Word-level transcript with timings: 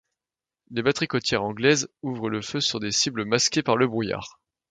Les 0.71 0.81
batteries 0.81 1.05
côtières 1.07 1.43
anglaises 1.43 1.87
ouvrent 2.01 2.31
le 2.31 2.41
feu 2.41 2.59
sur 2.59 2.79
des 2.79 2.91
cibles 2.91 3.23
masquées 3.23 3.61
par 3.61 3.77
le 3.77 3.87
brouillard. 3.87 4.39